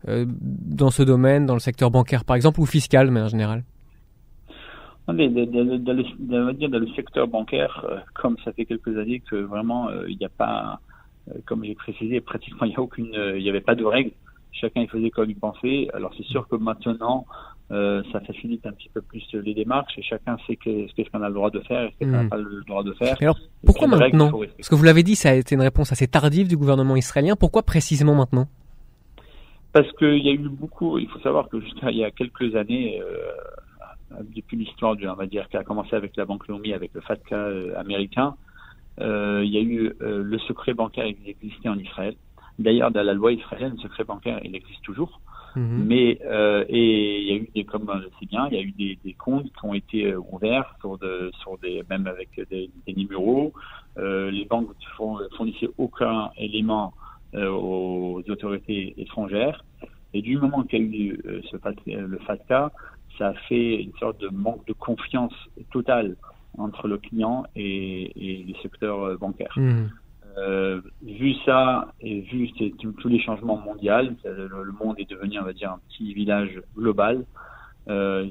euh, 0.07 0.25
dans 0.27 0.91
ce 0.91 1.03
domaine, 1.03 1.45
dans 1.45 1.55
le 1.55 1.59
secteur 1.59 1.89
bancaire 1.89 2.25
par 2.25 2.35
exemple 2.35 2.59
ou 2.59 2.65
fiscal, 2.65 3.09
mais 3.11 3.21
en 3.21 3.27
général? 3.27 3.63
Dans, 5.07 5.13
le, 5.13 6.53
dire 6.53 6.69
dans 6.69 6.79
le 6.79 6.87
secteur 6.95 7.27
bancaire, 7.27 7.85
euh, 7.89 7.97
comme 8.13 8.37
ça 8.45 8.53
fait 8.53 8.65
quelques 8.65 8.97
années 8.97 9.19
que 9.19 9.35
vraiment 9.35 9.89
euh, 9.89 10.05
il 10.07 10.17
n'y 10.17 10.25
a 10.25 10.29
pas, 10.29 10.79
comme 11.45 11.65
j'ai 11.65 11.75
précisé, 11.75 12.21
pratiquement 12.21 12.65
il 12.65 12.69
n'y 12.69 12.75
a 12.75 12.81
aucune, 12.81 13.11
il 13.35 13.43
n'y 13.43 13.49
avait 13.49 13.61
pas 13.61 13.75
de 13.75 13.83
règles. 13.83 14.11
Chacun 14.51 14.81
il 14.81 14.89
faisait 14.89 15.09
comme 15.09 15.29
il 15.29 15.35
pensait. 15.35 15.87
Alors 15.93 16.13
c'est 16.15 16.25
sûr 16.25 16.47
que 16.47 16.55
maintenant 16.55 17.25
euh, 17.73 18.03
ça 18.11 18.19
facilite 18.19 18.63
un 18.67 18.71
petit 18.71 18.89
peu 18.93 19.01
plus 19.01 19.23
les 19.33 19.55
démarches 19.55 19.97
et 19.97 20.03
chacun 20.03 20.37
sait 20.45 20.59
ce 20.63 21.09
qu'on 21.09 21.23
a 21.23 21.27
le 21.27 21.33
droit 21.33 21.49
de 21.49 21.59
faire 21.61 21.85
et 21.85 21.93
ce 21.93 22.05
qu'on 22.05 22.11
n'a 22.11 22.23
hmm. 22.23 22.29
pas 22.29 22.37
le 22.37 22.63
droit 22.67 22.83
de 22.83 22.93
faire. 22.93 23.17
alors, 23.19 23.39
pourquoi 23.65 23.87
maintenant 23.87 24.31
Parce 24.57 24.69
que 24.69 24.75
vous 24.75 24.83
l'avez 24.83 25.01
dit, 25.01 25.15
ça 25.15 25.31
a 25.31 25.33
été 25.33 25.55
une 25.55 25.61
réponse 25.61 25.91
assez 25.91 26.07
tardive 26.07 26.47
du 26.47 26.55
gouvernement 26.55 26.95
israélien. 26.95 27.35
Pourquoi 27.35 27.63
précisément 27.63 28.13
maintenant 28.13 28.47
Parce 29.71 29.91
qu'il 29.93 30.19
y 30.19 30.29
a 30.29 30.33
eu 30.33 30.49
beaucoup, 30.49 30.99
il 30.99 31.07
faut 31.09 31.19
savoir 31.19 31.49
que 31.49 31.59
jusqu'à 31.61 31.89
il 31.89 31.97
y 31.97 32.03
a 32.03 32.11
quelques 32.11 32.55
années, 32.55 33.01
euh, 33.01 34.21
depuis 34.35 34.55
l'histoire, 34.55 34.95
on 35.01 35.13
va 35.15 35.25
dire, 35.25 35.49
qui 35.49 35.57
a 35.57 35.63
commencé 35.63 35.95
avec 35.95 36.15
la 36.15 36.25
Banque 36.25 36.47
Leumi, 36.47 36.73
avec 36.73 36.93
le 36.93 37.01
FATCA 37.01 37.35
euh, 37.35 37.73
américain, 37.79 38.35
euh, 39.01 39.41
il 39.43 39.51
y 39.51 39.57
a 39.57 39.61
eu 39.61 39.91
le 39.99 40.37
secret 40.47 40.75
bancaire 40.75 41.05
qui 41.05 41.31
existait 41.31 41.69
en 41.69 41.79
Israël. 41.79 42.15
D'ailleurs, 42.59 42.91
dans 42.91 43.01
la 43.01 43.15
loi 43.15 43.31
israélienne, 43.31 43.73
le 43.77 43.81
secret 43.81 44.03
bancaire, 44.03 44.39
il 44.43 44.55
existe 44.55 44.83
toujours. 44.83 45.21
Mhm. 45.55 45.85
Mais 45.85 46.19
euh, 46.25 46.65
et 46.69 47.21
il 47.21 47.27
y 47.27 47.31
a 47.31 47.35
eu 47.35 47.49
des 47.53 47.63
comme 47.63 47.89
c'est 48.19 48.27
bien, 48.27 48.47
il 48.49 48.55
y 48.55 48.59
a 48.59 48.61
eu 48.61 48.71
des, 48.71 48.97
des, 49.03 49.13
comptes 49.13 49.45
qui 49.45 49.65
ont 49.65 49.73
été 49.73 50.07
euh, 50.07 50.19
ouverts 50.31 50.75
sur 50.79 50.97
de, 50.97 51.31
sur 51.41 51.57
des 51.59 51.83
même 51.89 52.07
avec 52.07 52.29
des, 52.49 52.69
des 52.85 52.93
numéros. 52.93 53.53
Euh, 53.97 54.31
les 54.31 54.45
banques 54.45 54.71
fournissaient 54.97 55.69
aucun 55.77 56.31
élément 56.37 56.93
euh, 57.35 57.49
aux 57.49 58.21
autorités 58.27 58.93
étrangères. 58.97 59.63
Et 60.13 60.21
du 60.21 60.37
moment 60.37 60.63
qu'il 60.63 60.79
y 60.79 60.81
a 60.81 60.85
eu 60.85 61.19
euh, 61.25 61.41
ce, 61.49 61.57
le 61.91 62.17
FATCA, 62.19 62.71
ça 63.17 63.29
a 63.29 63.33
fait 63.33 63.81
une 63.83 63.93
sorte 63.99 64.19
de 64.19 64.29
manque 64.29 64.65
de 64.67 64.73
confiance 64.73 65.33
totale 65.71 66.15
entre 66.57 66.87
le 66.87 66.97
client 66.97 67.45
et, 67.55 68.11
et 68.15 68.43
les 68.43 68.55
secteurs 68.61 69.17
bancaires. 69.17 69.53
Mmh. 69.55 69.85
Euh, 70.37 70.81
vu 71.03 71.35
ça 71.45 71.93
et 72.01 72.21
vu 72.21 72.49
tous 72.97 73.07
les 73.07 73.19
changements 73.19 73.57
mondiaux, 73.57 74.01
le, 74.23 74.71
monde 74.71 74.95
est 74.97 75.09
devenu, 75.09 75.39
on 75.39 75.43
va 75.43 75.53
dire, 75.53 75.71
un 75.71 75.79
petit 75.89 76.13
village 76.13 76.59
global. 76.75 77.25
Euh, 77.87 78.29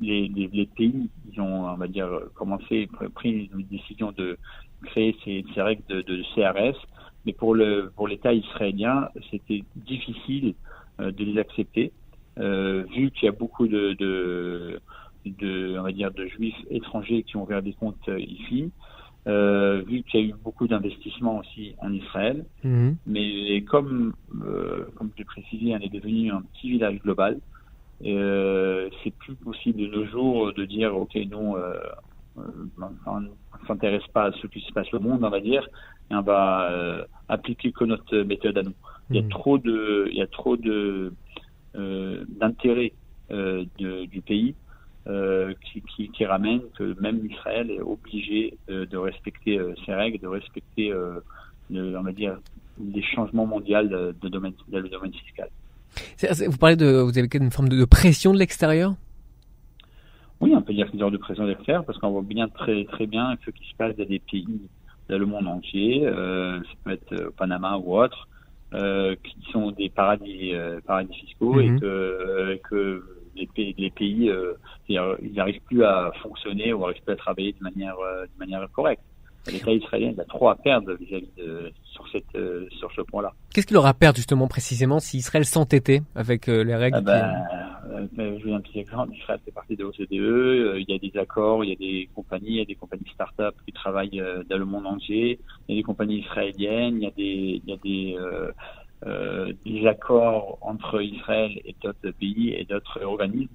les, 0.00 0.68
pays, 0.76 1.10
ont, 1.38 1.42
on 1.42 1.76
va 1.76 1.88
dire, 1.88 2.08
commencé, 2.34 2.88
pris 3.14 3.50
une 3.52 3.64
décision 3.66 4.12
de 4.12 4.38
créer 4.84 5.16
ces, 5.24 5.44
règles 5.60 5.82
de, 5.88 6.22
CRS, 6.34 6.76
mais 7.24 7.32
pour 7.32 7.56
l'État 7.56 8.32
israélien, 8.32 9.08
c'était 9.30 9.64
difficile 9.74 10.54
euh, 11.00 11.10
de 11.10 11.24
les 11.24 11.38
accepter, 11.40 11.92
vu 12.36 13.10
qu'il 13.12 13.24
y 13.24 13.28
a 13.28 13.32
beaucoup 13.32 13.66
de, 13.66 14.78
on 15.42 15.82
va 15.82 15.92
dire, 15.92 16.12
de 16.12 16.26
juifs 16.26 16.62
étrangers 16.70 17.24
qui 17.24 17.36
ont 17.36 17.42
ouvert 17.42 17.62
des 17.62 17.72
comptes 17.72 18.08
ici. 18.18 18.70
Euh, 19.26 19.82
vu 19.84 20.04
qu'il 20.04 20.20
y 20.20 20.22
a 20.22 20.26
eu 20.26 20.34
beaucoup 20.44 20.68
d'investissements 20.68 21.38
aussi 21.38 21.74
en 21.78 21.92
Israël. 21.92 22.44
Mhm. 22.62 22.96
Mais 23.06 23.62
comme, 23.62 24.14
euh, 24.44 24.84
comme 24.94 25.10
je 25.14 25.18
l'ai 25.18 25.24
précisé, 25.24 25.74
on 25.74 25.80
est 25.80 25.92
devenu 25.92 26.30
un 26.30 26.42
petit 26.42 26.70
village 26.70 27.00
global. 27.00 27.40
Euh, 28.04 28.88
c'est 29.02 29.12
plus 29.14 29.34
possible 29.34 29.80
de 29.80 29.86
nos 29.88 30.06
jours 30.06 30.52
de 30.52 30.64
dire, 30.64 30.96
OK, 30.96 31.16
nous, 31.28 31.56
euh, 31.56 31.74
on 32.36 33.20
ne 33.20 33.28
s'intéresse 33.66 34.06
pas 34.12 34.26
à 34.26 34.32
ce 34.32 34.46
qui 34.46 34.60
se 34.60 34.72
passe 34.72 34.92
au 34.94 35.00
monde, 35.00 35.24
on 35.24 35.30
va 35.30 35.40
dire, 35.40 35.66
et 36.10 36.14
on 36.14 36.22
va 36.22 36.70
appliquer 37.28 37.72
que 37.72 37.84
notre 37.84 38.18
méthode 38.18 38.58
à 38.58 38.62
nous. 38.62 38.74
Il 39.10 39.16
y 39.16 39.18
a 39.18 39.22
mhm. 39.22 39.28
trop 39.28 39.58
de, 39.58 40.08
il 40.12 40.18
y 40.18 40.22
a 40.22 40.26
trop 40.28 40.56
de 40.56 41.12
d'intérêt 41.74 42.92
du 43.30 44.22
pays 44.24 44.54
euh, 45.08 45.54
qui, 45.62 45.82
qui, 45.82 46.08
qui, 46.10 46.24
ramène 46.24 46.62
que 46.76 47.00
même 47.00 47.24
Israël 47.24 47.70
est 47.70 47.80
obligé 47.80 48.58
euh, 48.68 48.86
de 48.86 48.96
respecter 48.96 49.56
euh, 49.56 49.72
ses 49.84 49.94
règles, 49.94 50.18
de 50.18 50.26
respecter, 50.26 50.92
le, 51.70 51.96
on 51.96 52.02
va 52.02 52.12
dire, 52.12 52.38
les 52.92 53.02
changements 53.02 53.46
mondiaux 53.46 53.82
de, 53.84 54.28
domaine, 54.28 54.52
dans 54.68 54.80
le 54.80 54.88
domaine 54.88 55.12
fiscal. 55.12 55.48
Vous 56.48 56.58
parlez 56.58 56.76
de, 56.76 57.00
vous 57.02 57.16
avez 57.16 57.28
une 57.34 57.52
forme 57.52 57.68
de, 57.68 57.84
pression 57.84 58.32
de 58.32 58.38
l'extérieur? 58.38 58.94
Oui, 60.40 60.52
on 60.54 60.60
peut 60.60 60.74
dire 60.74 60.88
y 60.92 61.02
a 61.02 61.10
de 61.10 61.16
pression 61.16 61.44
de 61.44 61.50
l'extérieur 61.50 61.84
parce 61.84 61.98
qu'on 61.98 62.10
voit 62.10 62.22
bien 62.22 62.48
très 62.48 62.84
très 62.84 63.06
bien 63.06 63.36
ce 63.44 63.50
qui 63.50 63.64
se 63.70 63.74
passe 63.76 63.96
dans 63.96 64.04
des 64.04 64.18
pays 64.18 64.60
dans 65.08 65.18
le 65.18 65.24
monde 65.24 65.46
entier, 65.46 66.04
euh, 66.04 66.58
ça 66.58 66.74
peut 66.84 66.90
être 66.90 67.32
Panama 67.36 67.78
ou 67.78 67.96
autre, 67.96 68.28
euh, 68.74 69.14
qui 69.22 69.36
sont 69.52 69.70
des 69.70 69.88
paradis 69.88 70.52
paradis 70.84 71.14
fiscaux 71.14 71.60
et 71.60 71.70
mhm. 71.70 71.80
que, 71.80 72.60
que 72.68 73.04
les 73.36 73.46
pays, 73.46 73.74
les 73.78 73.90
pays 73.90 74.28
euh, 74.28 74.54
ils 74.88 75.32
n'arrivent 75.34 75.60
plus 75.66 75.84
à 75.84 76.10
fonctionner 76.22 76.72
ou 76.72 76.80
n'arrivent 76.80 77.02
plus 77.02 77.12
à 77.12 77.16
travailler 77.16 77.52
de 77.52 77.62
manière, 77.62 77.98
euh, 77.98 78.24
de 78.24 78.38
manière 78.38 78.66
correcte. 78.72 79.02
L'État 79.50 79.70
israélien 79.70 80.12
a 80.18 80.24
trop 80.24 80.48
à 80.48 80.56
perdre 80.56 80.92
vis-à-vis 80.94 81.30
de, 81.36 81.70
sur, 81.84 82.08
cette, 82.08 82.34
euh, 82.34 82.66
sur 82.80 82.90
ce 82.90 83.00
point-là. 83.02 83.32
Qu'est-ce 83.54 83.64
qu'il 83.64 83.76
aura 83.76 83.90
à 83.90 83.94
perdre 83.94 84.16
justement 84.16 84.48
précisément 84.48 84.98
si 84.98 85.18
Israël 85.18 85.44
s'entêtait 85.44 86.02
avec 86.16 86.48
les 86.48 86.74
règles 86.74 86.96
ah 86.96 87.00
ben, 87.00 88.38
Je 88.38 88.44
vous 88.44 88.54
un 88.54 88.60
petit 88.60 88.80
exemple. 88.80 89.14
Israël 89.14 89.38
fait 89.44 89.52
partie 89.52 89.76
de 89.76 89.84
l'OCDE. 89.84 90.80
il 90.80 90.84
y 90.88 90.94
a 90.94 90.98
des 90.98 91.16
accords, 91.16 91.62
il 91.62 91.70
y 91.70 91.72
a 91.72 91.76
des 91.76 92.08
compagnies, 92.12 92.48
il 92.48 92.56
y 92.56 92.60
a 92.60 92.64
des 92.64 92.74
compagnies 92.74 93.08
start-up 93.14 93.54
qui 93.64 93.72
travaillent 93.72 94.20
dans 94.50 94.58
le 94.58 94.64
monde 94.64 94.86
entier. 94.86 95.38
Il 95.68 95.76
y 95.76 95.78
a 95.78 95.80
des 95.80 95.84
compagnies 95.84 96.18
israéliennes, 96.18 96.96
il 96.96 97.02
y 97.04 97.06
a 97.06 97.10
des, 97.12 97.62
il 97.64 97.70
y 97.70 97.72
a 97.72 97.76
des 97.76 98.16
euh, 99.06 99.52
des 99.66 99.86
accords 99.86 100.56
entre 100.62 101.02
Israël 101.02 101.52
et 101.66 101.76
d'autres 101.82 102.10
pays 102.18 102.54
et 102.54 102.64
d'autres 102.64 103.02
organismes. 103.04 103.52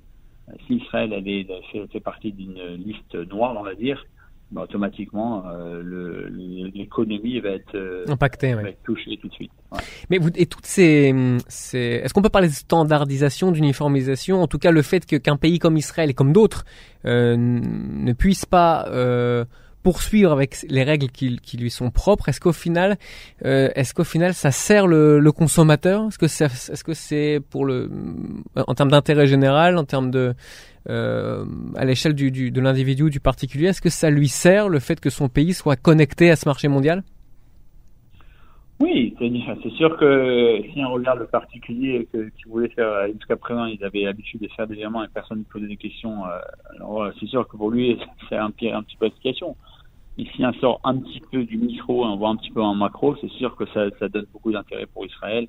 Si 0.67 0.75
Israël 0.75 1.13
elle 1.13 1.27
est, 1.27 1.47
fait, 1.91 1.99
partie 1.99 2.31
d'une 2.31 2.75
liste 2.75 3.15
noire, 3.29 3.55
on 3.57 3.63
va 3.63 3.75
dire, 3.75 4.03
bah, 4.51 4.63
automatiquement 4.63 5.45
euh, 5.47 6.29
l'économie 6.73 7.39
va 7.39 7.51
être 7.51 7.73
euh, 7.73 8.03
impactée, 8.09 8.53
va 8.53 8.63
être 8.63 8.83
touchée 8.83 9.17
tout 9.21 9.29
de 9.29 9.33
suite. 9.33 9.51
Ouais. 9.71 9.79
Mais 10.09 10.17
vous 10.17 10.29
et 10.35 10.45
toutes 10.45 10.65
ces, 10.65 11.15
ces 11.47 12.01
est-ce 12.03 12.13
qu'on 12.13 12.21
peut 12.21 12.27
parler 12.27 12.49
de 12.49 12.53
standardisation, 12.53 13.53
d'uniformisation, 13.53 14.41
en 14.41 14.47
tout 14.47 14.59
cas 14.59 14.71
le 14.71 14.81
fait 14.81 15.05
que 15.05 15.15
qu'un 15.15 15.37
pays 15.37 15.57
comme 15.57 15.77
Israël 15.77 16.09
et 16.09 16.13
comme 16.13 16.33
d'autres 16.33 16.65
euh, 17.05 17.37
ne 17.37 18.11
puisse 18.11 18.45
pas 18.45 18.87
euh, 18.89 19.45
poursuivre 19.83 20.31
avec 20.31 20.57
les 20.69 20.83
règles 20.83 21.09
qui, 21.09 21.57
lui 21.57 21.69
sont 21.69 21.91
propres 21.91 22.29
Est-ce 22.29 22.39
qu'au 22.39 22.53
final, 22.53 22.97
euh, 23.45 23.69
est-ce 23.75 23.93
qu'au 23.93 24.03
final, 24.03 24.33
ça 24.33 24.51
sert 24.51 24.87
le, 24.87 25.19
le 25.19 25.31
consommateur? 25.31 26.07
Est-ce 26.07 26.17
que 26.17 26.27
c'est, 26.27 26.45
est-ce 26.45 26.83
que 26.83 26.93
c'est 26.93 27.39
pour 27.49 27.65
le, 27.65 27.89
en 28.55 28.73
termes 28.73 28.91
d'intérêt 28.91 29.27
général, 29.27 29.77
en 29.77 29.83
termes 29.83 30.11
de, 30.11 30.33
euh, 30.89 31.45
à 31.75 31.85
l'échelle 31.85 32.13
du, 32.13 32.31
du, 32.31 32.51
de 32.51 32.61
l'individu, 32.61 33.09
du 33.09 33.19
particulier, 33.19 33.67
est-ce 33.67 33.81
que 33.81 33.89
ça 33.89 34.09
lui 34.09 34.27
sert 34.27 34.69
le 34.69 34.79
fait 34.79 34.99
que 34.99 35.09
son 35.09 35.29
pays 35.29 35.53
soit 35.53 35.75
connecté 35.75 36.31
à 36.31 36.35
ce 36.35 36.47
marché 36.47 36.67
mondial? 36.67 37.03
Oui, 38.79 39.15
c'est 39.19 39.69
sûr 39.73 39.95
que 39.95 40.59
si 40.73 40.83
on 40.83 40.93
regarde 40.93 41.19
le 41.19 41.27
particulier 41.27 42.07
que, 42.11 42.29
qui 42.29 42.49
voulait 42.49 42.69
faire 42.69 43.05
jusqu'à 43.13 43.35
présent, 43.35 43.65
ils 43.65 43.83
avaient 43.83 44.05
l'habitude 44.05 44.41
de 44.41 44.47
faire 44.55 44.65
des 44.65 44.73
virements 44.73 45.03
et 45.03 45.07
personne 45.13 45.39
ne 45.39 45.43
posait 45.43 45.67
des 45.67 45.77
questions. 45.77 46.25
Euh, 46.25 46.39
alors 46.77 47.11
c'est 47.19 47.27
sûr 47.27 47.47
que 47.47 47.55
pour 47.57 47.69
lui, 47.69 47.99
c'est 48.29 48.37
un, 48.37 48.47
un 48.47 48.81
petit 48.81 48.97
peu 48.99 49.05
la 49.05 49.11
Ici, 50.21 50.45
on 50.45 50.53
sort 50.53 50.79
un 50.83 50.97
petit 50.97 51.19
peu 51.31 51.43
du 51.43 51.57
micro, 51.57 52.05
on 52.05 52.15
voit 52.15 52.29
un 52.29 52.35
petit 52.35 52.51
peu 52.51 52.61
en 52.61 52.75
macro. 52.75 53.15
C'est 53.15 53.31
sûr 53.31 53.55
que 53.55 53.65
ça, 53.73 53.89
ça 53.97 54.07
donne 54.07 54.27
beaucoup 54.31 54.51
d'intérêt 54.51 54.85
pour 54.85 55.03
Israël 55.03 55.47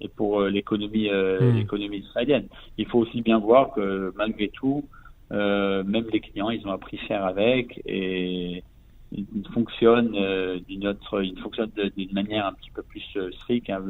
et 0.00 0.08
pour 0.08 0.40
euh, 0.40 0.48
l'économie, 0.48 1.10
euh, 1.10 1.38
hmm. 1.38 1.56
l'économie 1.56 1.98
israélienne. 1.98 2.46
Il 2.78 2.86
faut 2.86 3.00
aussi 3.00 3.20
bien 3.20 3.38
voir 3.38 3.74
que 3.74 4.14
malgré 4.16 4.48
tout, 4.48 4.84
euh, 5.32 5.84
même 5.84 6.06
les 6.10 6.20
clients, 6.20 6.48
ils 6.48 6.66
ont 6.66 6.72
appris 6.72 6.98
à 7.02 7.06
faire 7.06 7.24
avec 7.26 7.82
et 7.84 8.62
ils 9.12 9.48
fonctionnent 9.52 10.16
euh, 10.16 10.60
d'une 10.66 10.86
autre, 10.88 11.22
ils 11.22 11.38
fonctionnent 11.40 11.72
d'une 11.94 12.12
manière 12.14 12.46
un 12.46 12.54
petit 12.54 12.70
peu 12.70 12.82
plus 12.82 13.04
stricte. 13.42 13.68
Hein, 13.68 13.84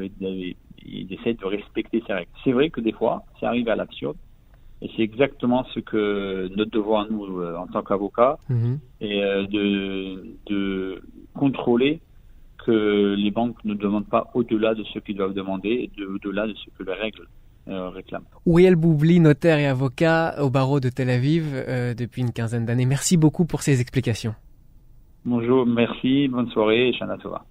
ils 0.84 1.12
essaient 1.12 1.34
de 1.34 1.46
respecter 1.46 2.02
ces 2.04 2.12
règles. 2.12 2.30
C'est 2.42 2.52
vrai 2.52 2.70
que 2.70 2.80
des 2.80 2.92
fois, 2.92 3.22
ça 3.38 3.46
arrive 3.46 3.68
à 3.68 3.76
l'absurde. 3.76 4.16
Et 4.82 4.90
c'est 4.94 5.02
exactement 5.02 5.64
ce 5.74 5.80
que 5.80 6.48
notre 6.54 6.70
devoir, 6.70 7.10
nous, 7.10 7.40
euh, 7.40 7.56
en 7.56 7.66
tant 7.66 7.82
qu'avocats, 7.82 8.38
mhm. 8.48 8.78
est 9.00 9.22
euh, 9.22 9.46
de, 9.46 10.36
de 10.46 11.02
contrôler 11.34 12.00
que 12.64 13.14
les 13.16 13.30
banques 13.30 13.64
ne 13.64 13.74
demandent 13.74 14.08
pas 14.08 14.30
au-delà 14.34 14.74
de 14.74 14.84
ce 14.84 14.98
qu'ils 14.98 15.16
doivent 15.16 15.34
demander 15.34 15.90
et 15.96 16.02
au-delà 16.02 16.46
de 16.46 16.54
ce 16.54 16.66
que 16.76 16.82
les 16.82 16.94
règles 16.94 17.26
euh, 17.68 17.88
réclament. 17.88 18.24
Ouriel 18.44 18.76
Boubli, 18.76 19.20
notaire 19.20 19.58
et 19.58 19.66
avocat 19.66 20.34
au 20.42 20.50
barreau 20.50 20.80
de 20.80 20.88
Tel 20.88 21.10
Aviv 21.10 21.54
depuis 21.96 22.22
une 22.22 22.32
quinzaine 22.32 22.66
d'années. 22.66 22.86
Merci 22.86 23.16
beaucoup 23.16 23.46
pour 23.46 23.62
ces 23.62 23.80
explications. 23.80 24.34
Bonjour, 25.24 25.66
merci, 25.66 26.28
bonne 26.28 26.48
soirée 26.50 26.88
et 26.88 26.92
Shana 26.92 27.16
Tova. 27.18 27.44